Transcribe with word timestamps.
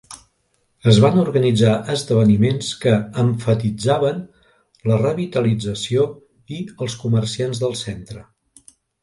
Es 0.91 0.99
van 1.01 1.17
organitzar 1.23 1.73
esdeveniments 1.95 2.69
que 2.85 2.93
emfatitzaven 3.25 4.25
la 4.93 4.99
revitalització 5.03 6.09
i 6.59 6.65
els 6.87 6.99
comerciants 7.05 7.63
del 7.67 7.79
centre. 7.85 8.27